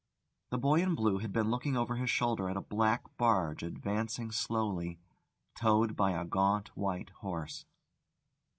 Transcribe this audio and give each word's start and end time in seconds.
The 0.49 0.57
boy 0.57 0.81
in 0.81 0.95
blue 0.95 1.19
had 1.19 1.31
been 1.31 1.51
looking 1.51 1.77
over 1.77 1.95
his 1.95 2.09
shoulder 2.09 2.49
at 2.49 2.57
a 2.57 2.61
black 2.61 3.03
barge 3.17 3.61
advancing 3.61 4.31
slowly, 4.31 4.97
towed 5.53 5.95
by 5.95 6.13
a 6.13 6.25
gaunt 6.25 6.69
white 6.75 7.11
horse. 7.19 7.67